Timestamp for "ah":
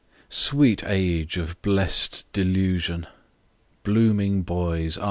4.97-4.99